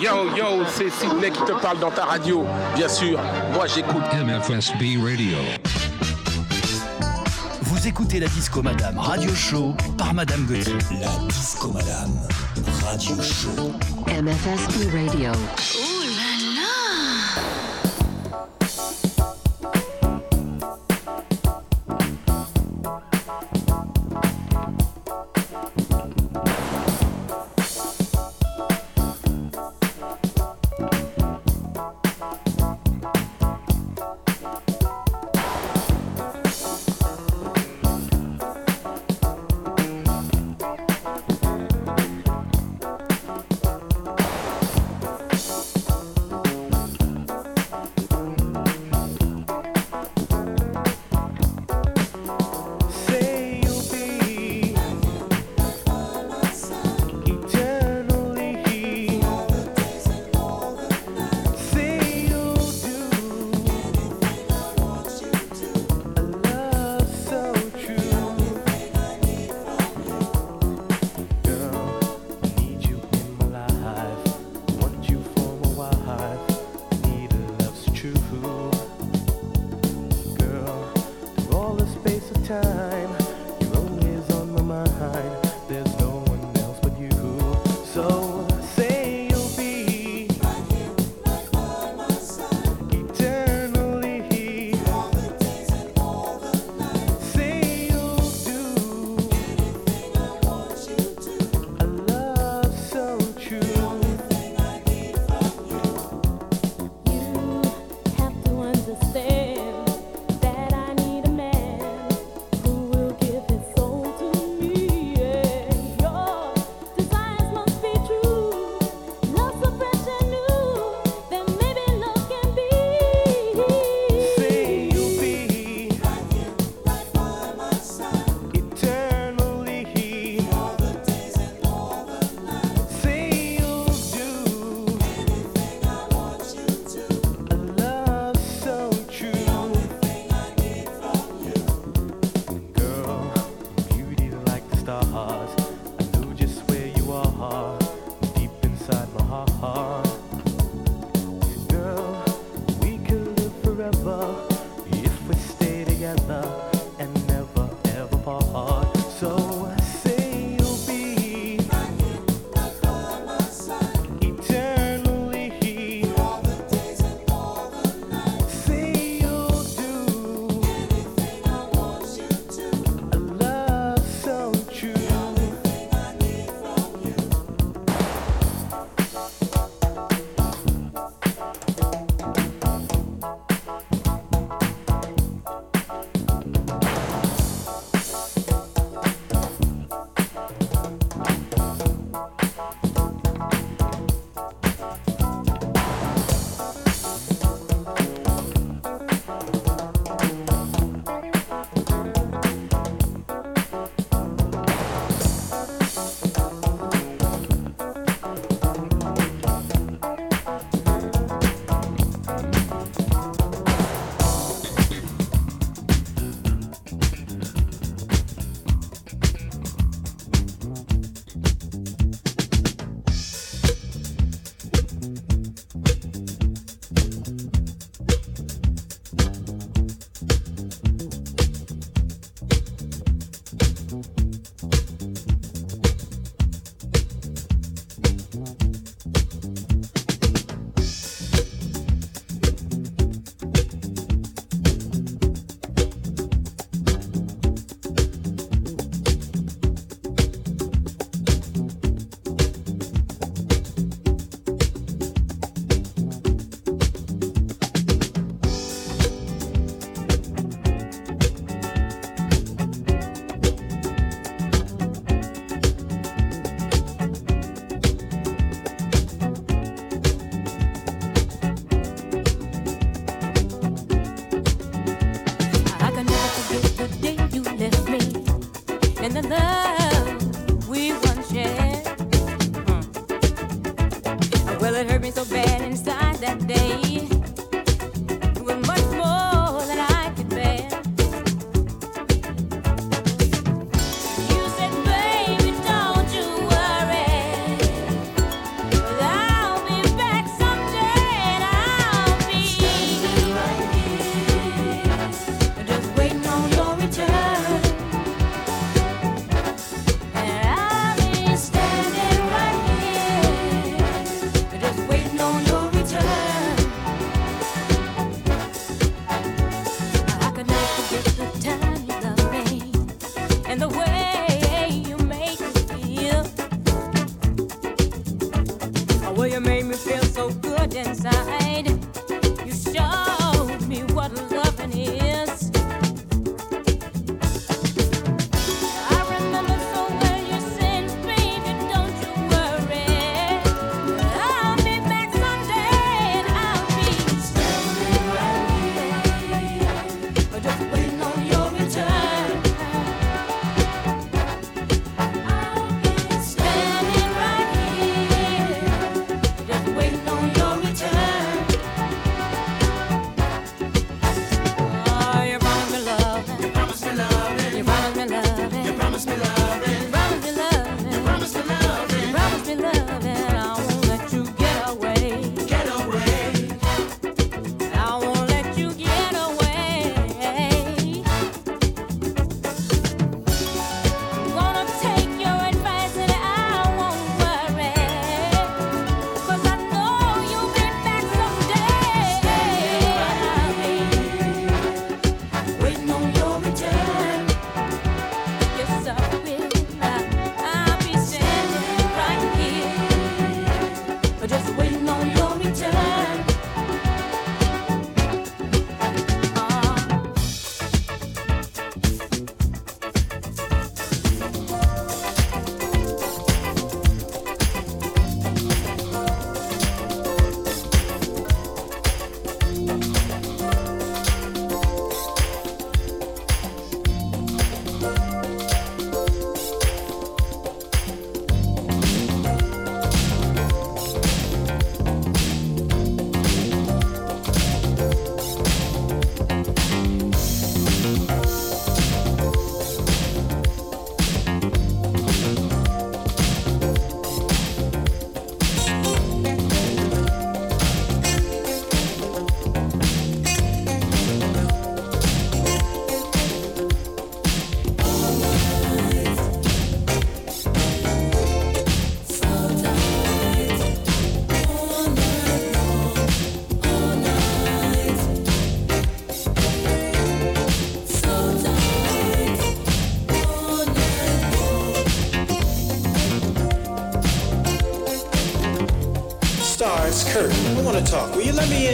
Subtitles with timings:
[0.00, 2.46] Yo, yo, c'est Sidney qui te parle dans ta radio.
[2.74, 3.20] Bien sûr,
[3.52, 5.36] moi j'écoute MFSB Radio.
[7.60, 10.78] Vous écoutez la Disco Madame Radio Show par Madame Gauthier.
[11.02, 12.18] La Disco Madame
[12.82, 13.72] Radio Show.
[14.06, 15.32] MFSB Radio.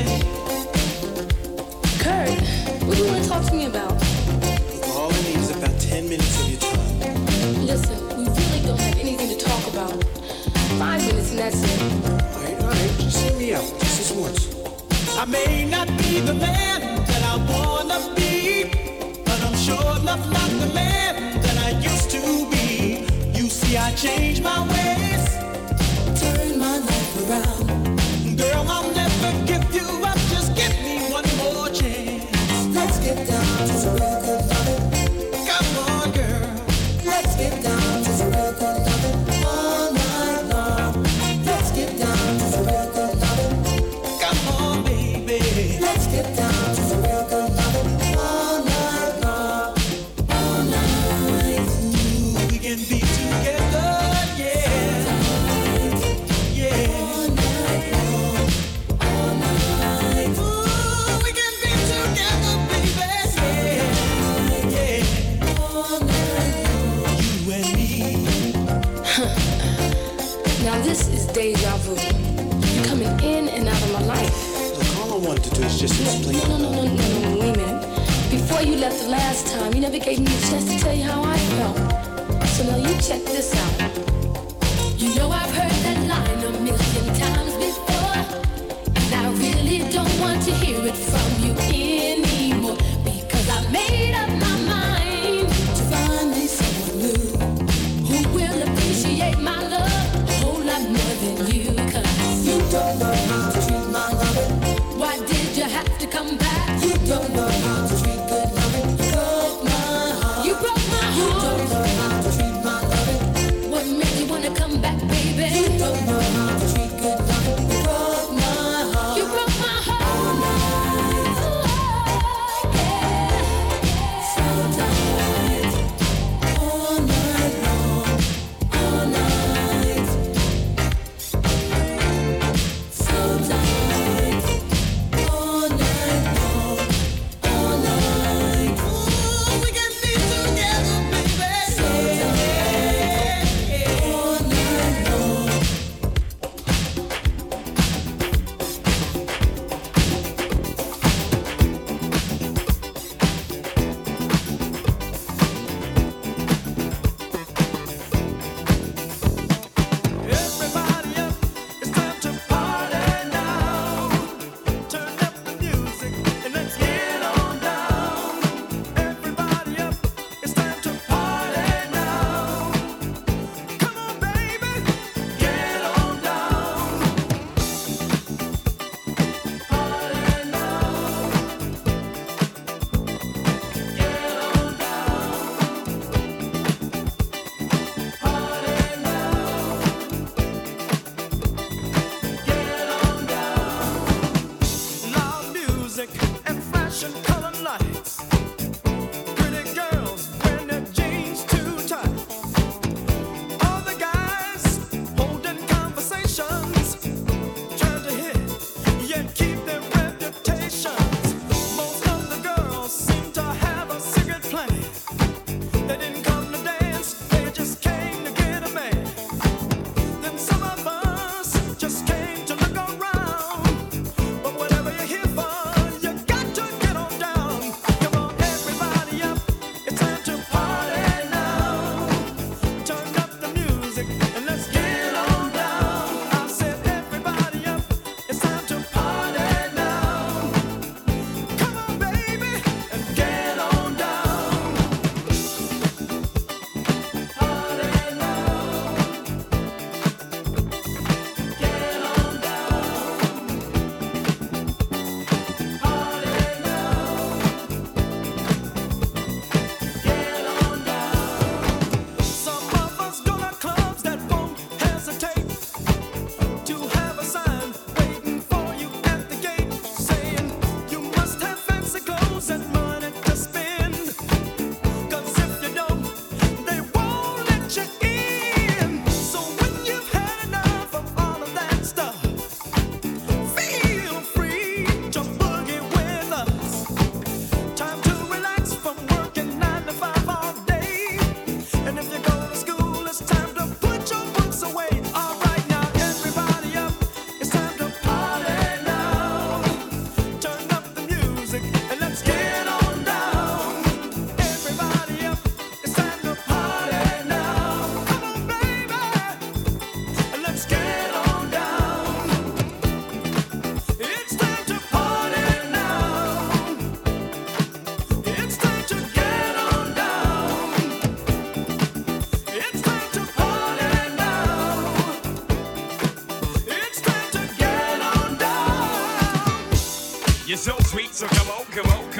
[0.00, 0.31] Talk.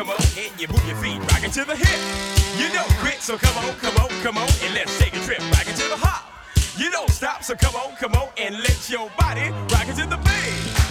[0.03, 2.01] come on, and you move your feet, rock to the hip.
[2.59, 5.39] You know quit, so come on, come on, come on, and let's take a trip,
[5.53, 6.25] rock to the hop.
[6.77, 10.07] You don't stop, so come on, come on, and let your body rock it to
[10.07, 10.82] the beat.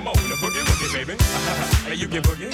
[0.00, 1.14] Come on, the boogie woogie, baby.
[1.86, 2.50] Uh, you can boogie.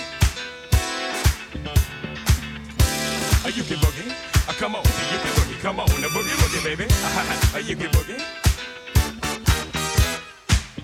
[3.45, 4.11] Uh, you can boogie.
[4.49, 5.61] Uh, come on, you can boogie.
[5.63, 6.87] Come on, the boogie woogie, baby.
[7.55, 8.21] Uh, you can boogie.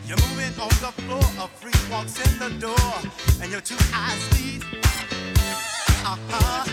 [0.06, 2.92] You're moving on the floor, a freak walks in the door,
[3.42, 4.62] and your two eyes meet.
[6.06, 6.64] Uh-huh.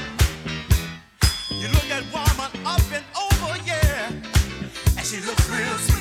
[1.50, 4.12] You look at woman up and over, yeah,
[4.98, 5.99] and she looks real sweet.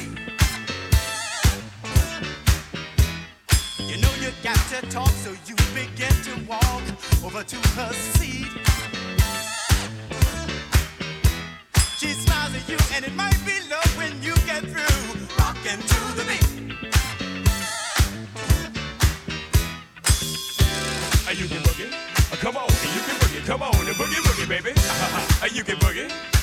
[4.55, 6.83] got to talk, so you begin to walk
[7.23, 8.47] over to her seat.
[11.99, 15.05] She smiles at you, and it might be love when you get through
[15.39, 16.49] rocking to the beat.
[21.39, 21.91] You uh, can boogie,
[22.41, 24.73] come on, you can boogie, come on and boogie, boogie, baby.
[25.41, 26.38] Uh, you can boogie.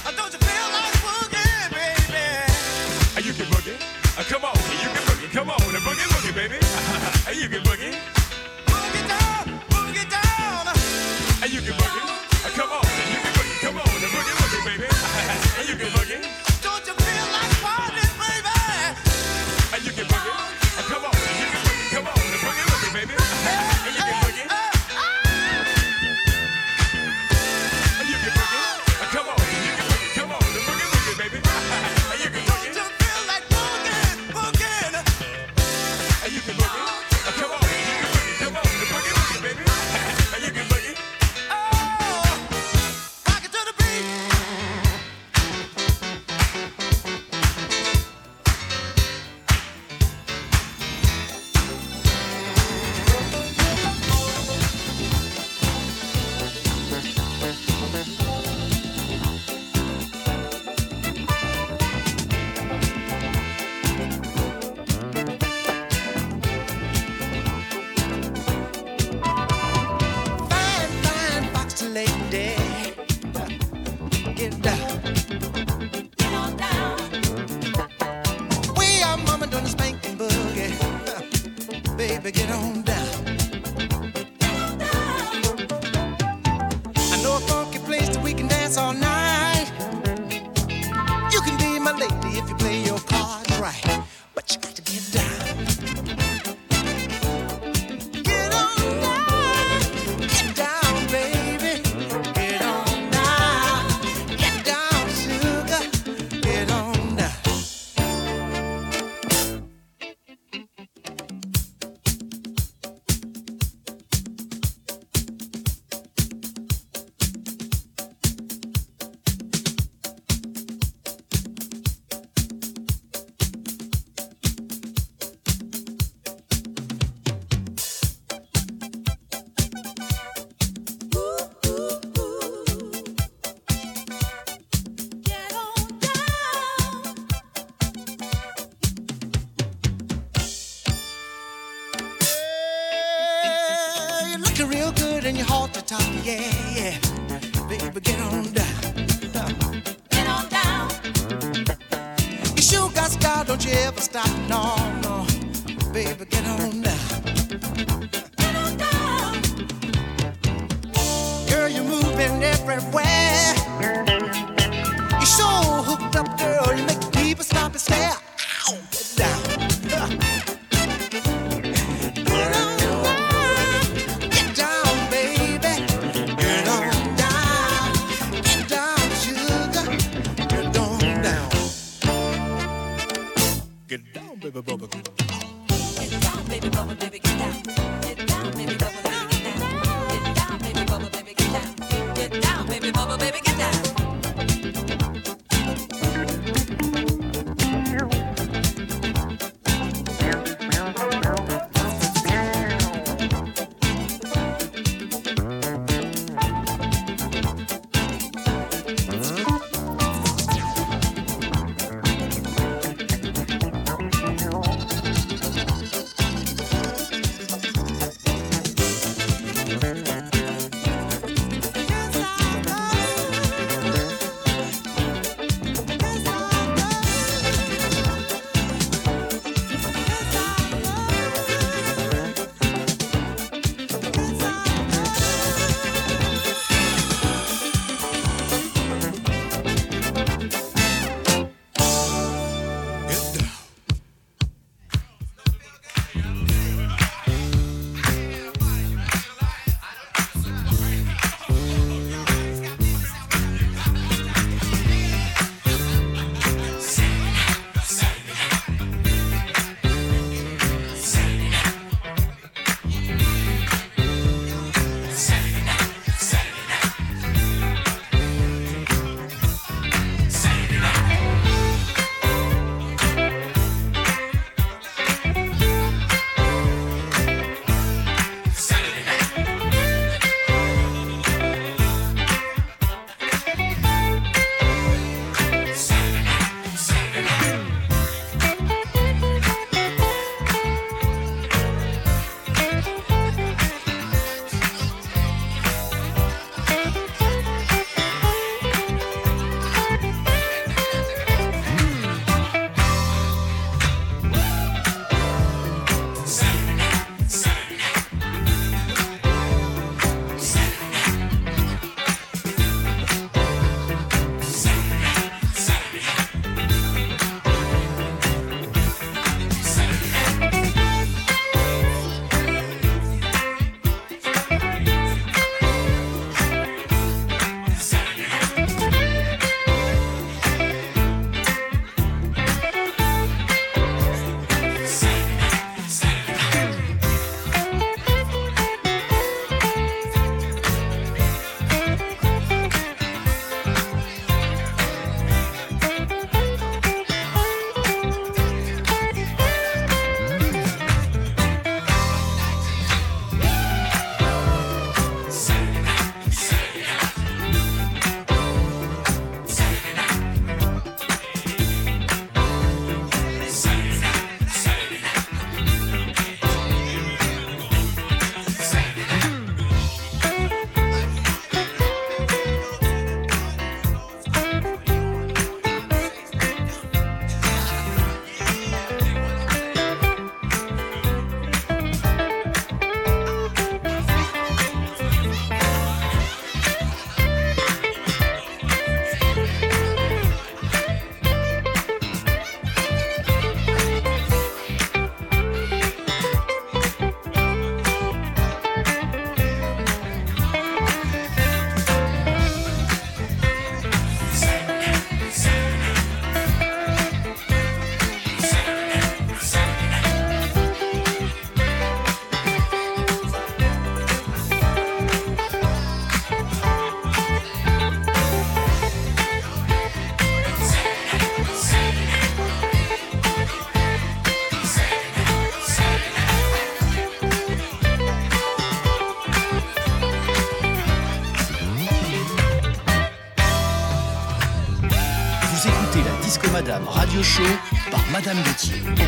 [438.25, 439.04] Madame Betty.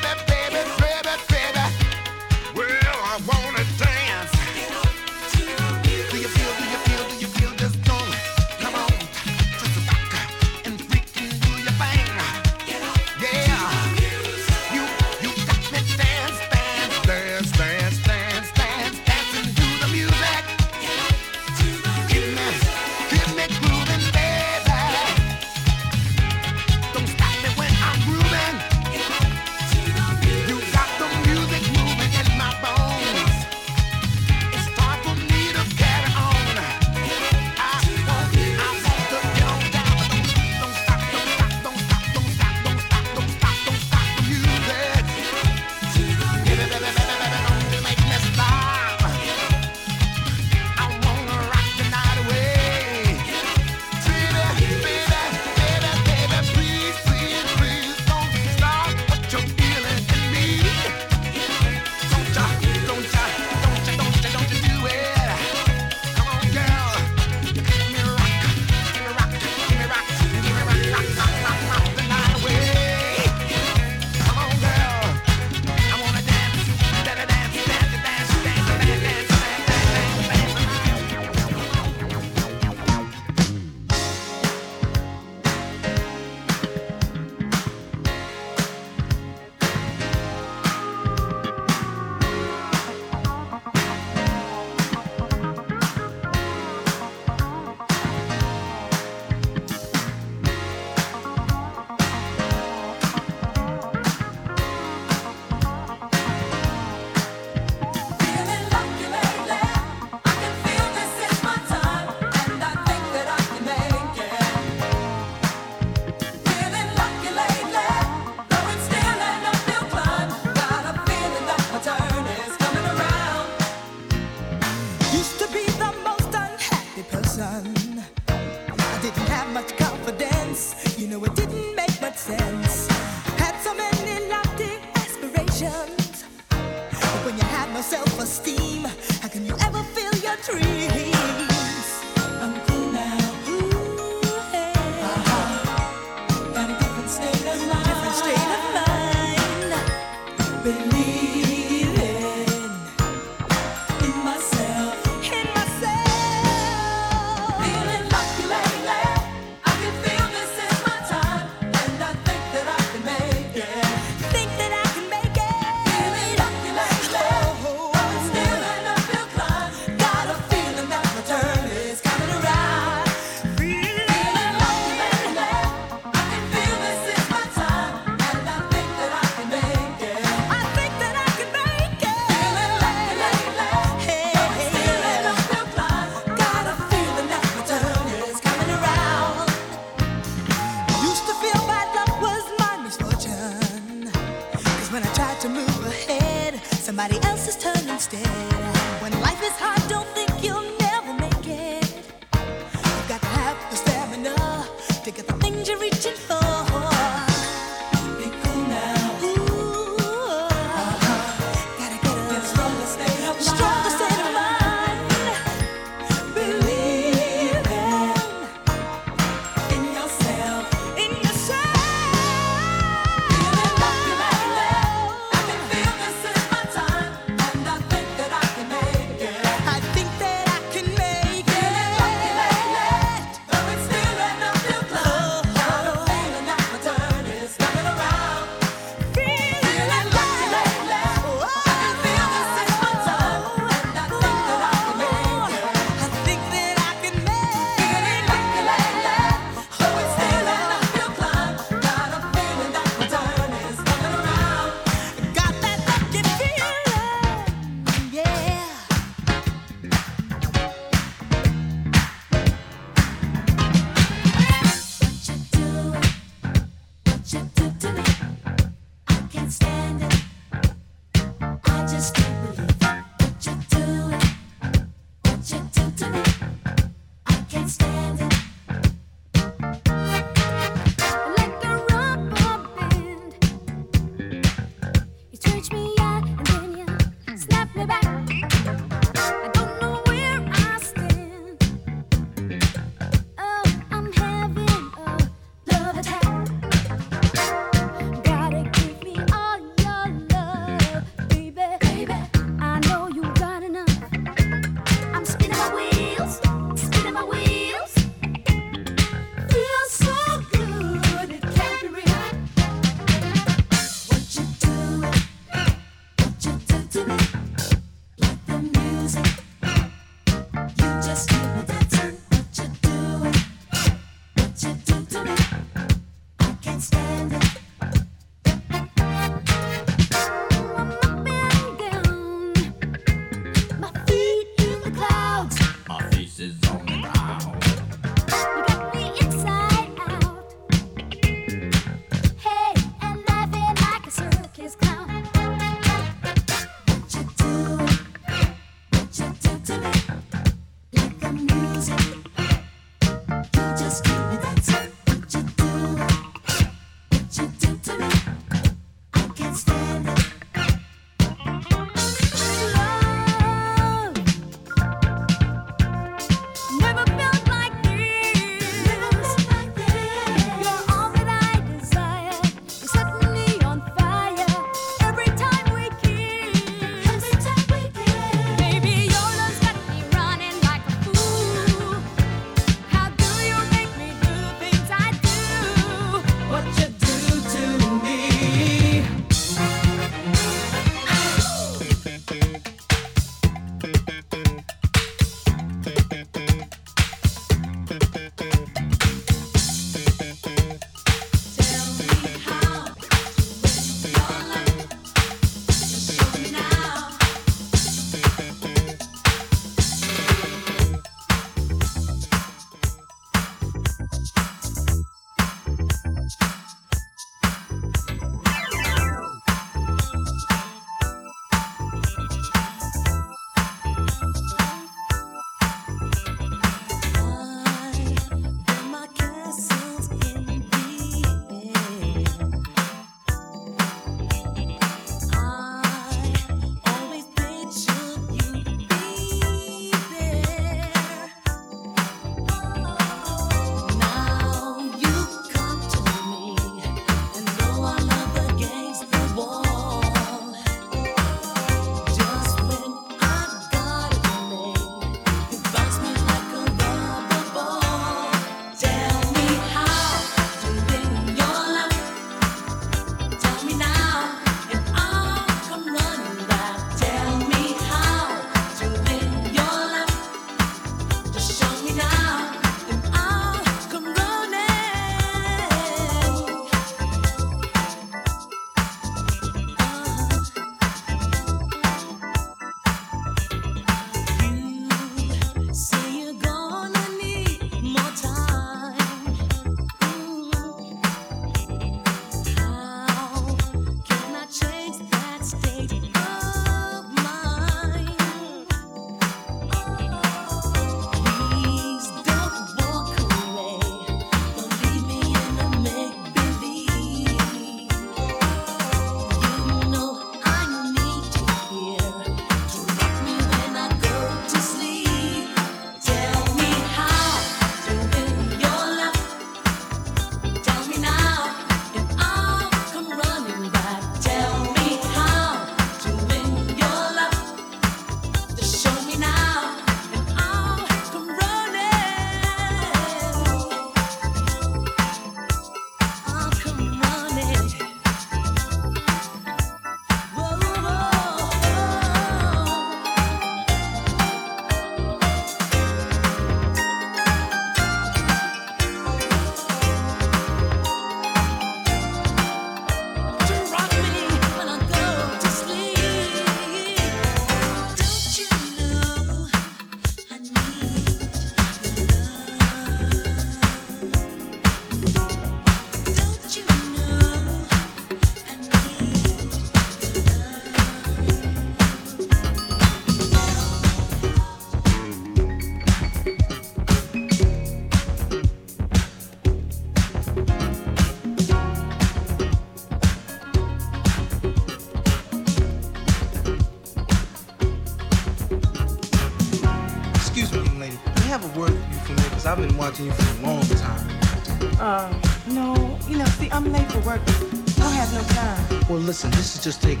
[599.14, 600.00] listen, this is just take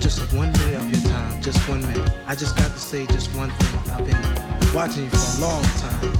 [0.00, 2.10] just one minute of your time, just one minute.
[2.26, 3.92] I just got to say just one thing.
[3.92, 6.11] I've been watching you for a long time.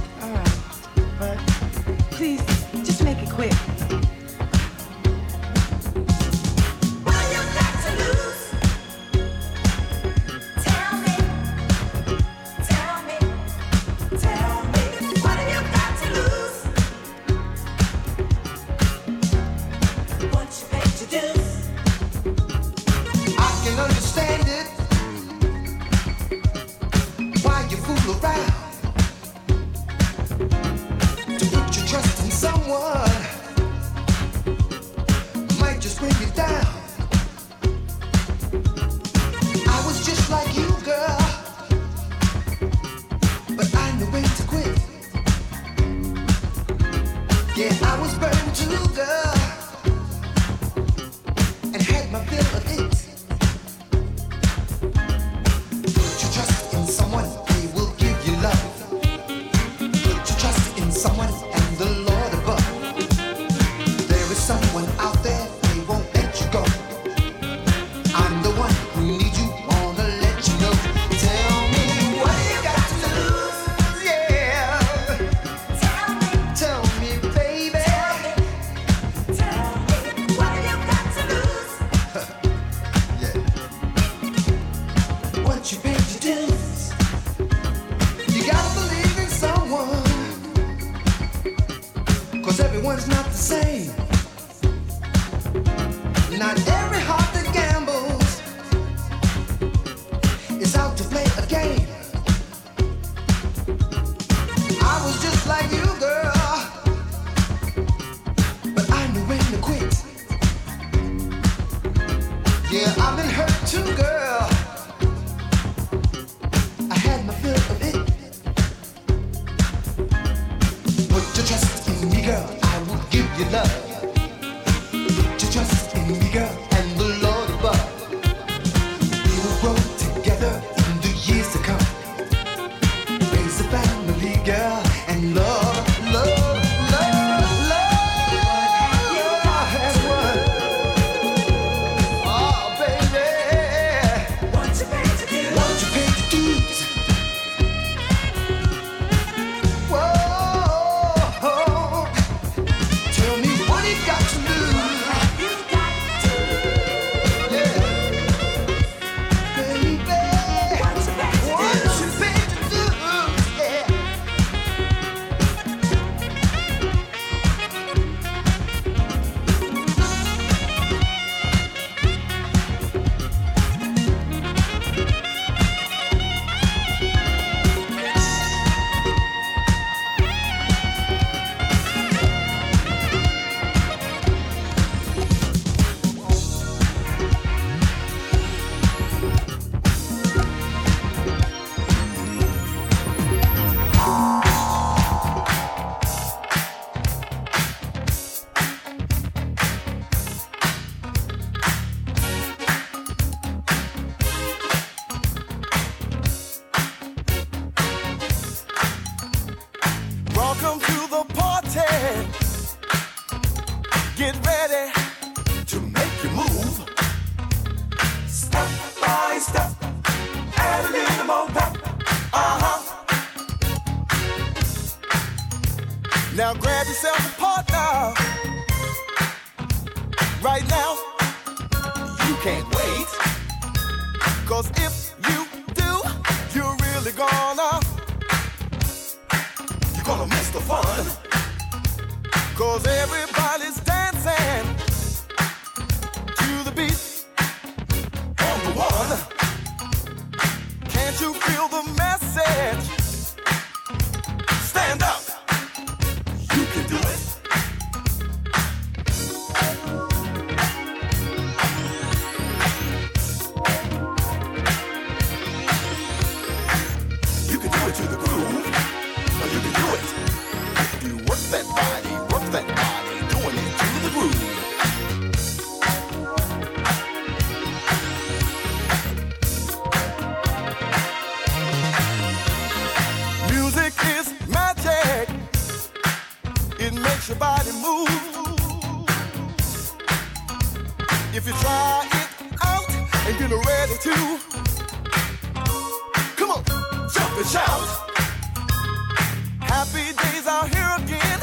[299.93, 301.39] Days are here again.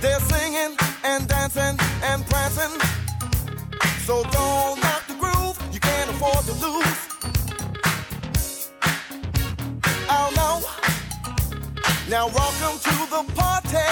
[0.00, 2.80] They're singing and dancing and prancing.
[4.06, 7.08] So don't knock the groove, you can't afford to lose.
[10.08, 10.62] Oh no.
[12.08, 13.88] Now welcome to the party.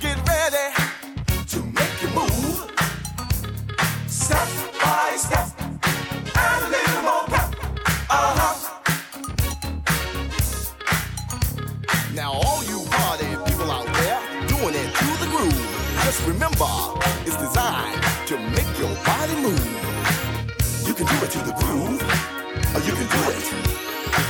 [0.00, 0.66] Get ready
[1.46, 2.70] to make you move.
[4.08, 4.48] Step
[4.82, 7.54] by step, and a little more pep.
[8.10, 8.34] Uh-huh.
[8.36, 8.63] Now
[16.14, 16.70] Just remember,
[17.26, 17.98] it's designed
[18.30, 19.66] to make your body move.
[20.86, 21.98] You can do it to the groove,
[22.70, 23.44] or you can do it.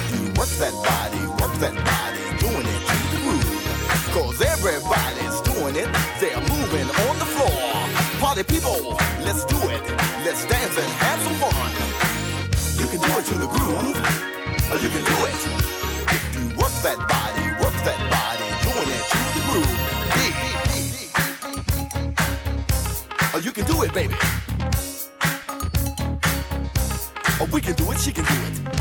[0.09, 3.61] You work that body, work that body, doing it to the groove.
[4.17, 5.93] Cause everybody's doing it,
[6.25, 7.53] they're moving on the floor.
[8.17, 9.85] Party people, let's do it.
[10.25, 11.69] Let's dance and have some fun.
[12.81, 13.97] You can do it to the groove,
[14.73, 15.37] or you can do it.
[16.33, 18.24] You work that body, work that body,
[23.55, 24.15] can do it, baby.
[27.41, 28.74] Or we can do it, she can do it.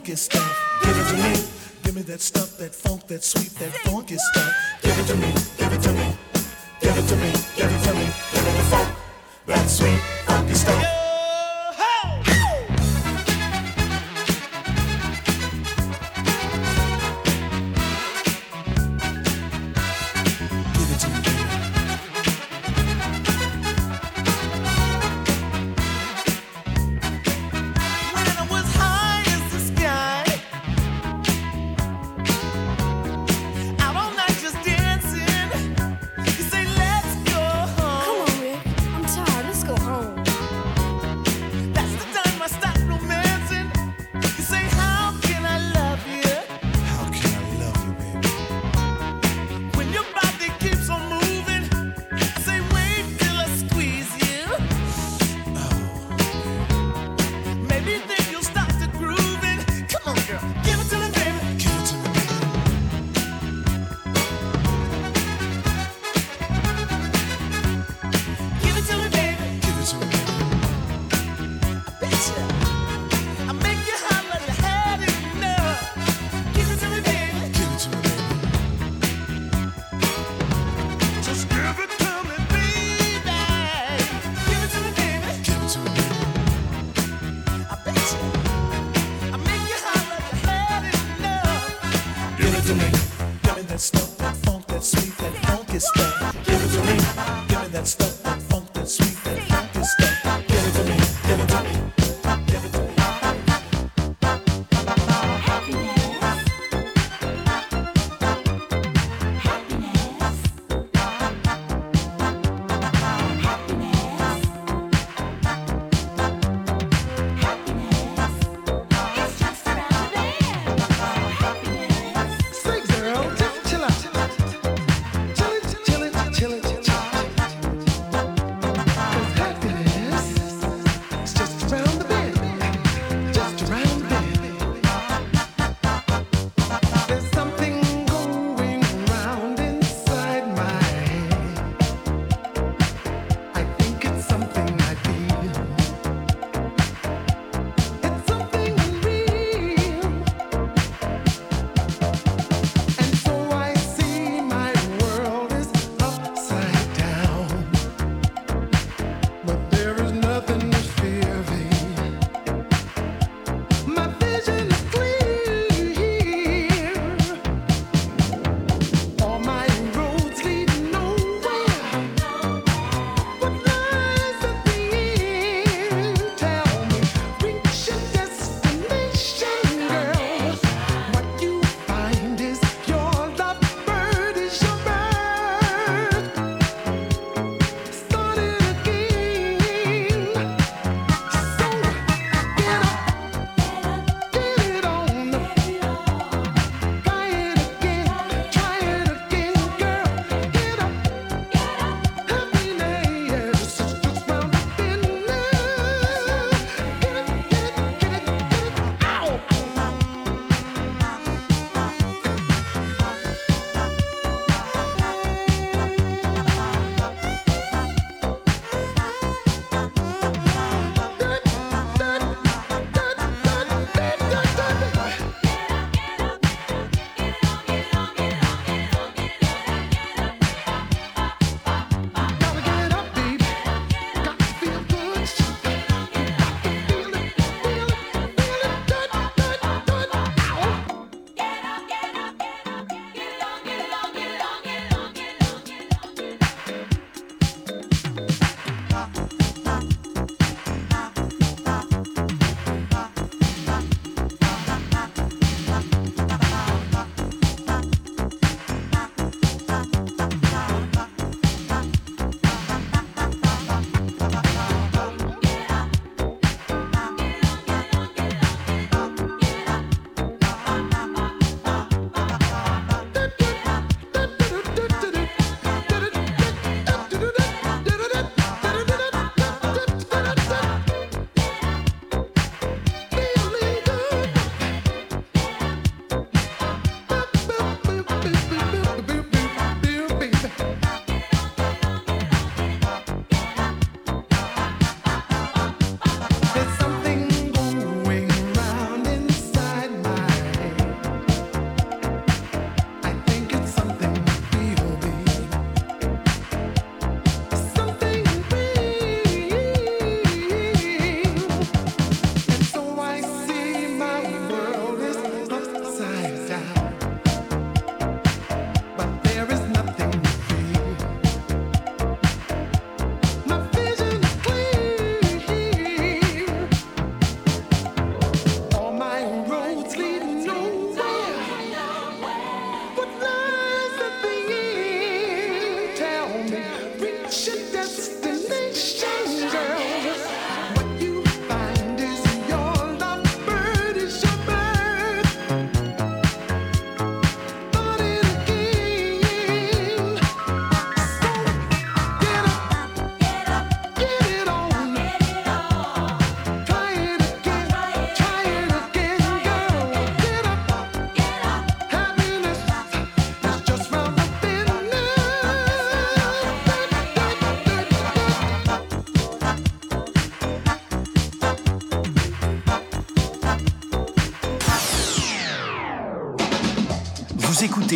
[0.00, 0.80] funky stuff.
[0.82, 1.44] Give it to me.
[1.82, 3.49] Give me that stuff, that funk, that sweet.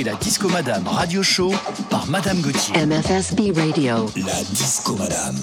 [0.05, 1.55] La Disco Madame Radio Show
[1.89, 2.75] par Madame Gauthier.
[2.85, 4.11] MFSB Radio.
[4.17, 5.39] La Disco Madame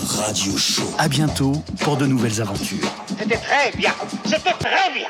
[0.00, 0.90] Radio Show.
[0.96, 2.88] À bientôt pour de nouvelles aventures.
[3.18, 3.92] C'était très bien.
[4.24, 5.08] C'était très bien.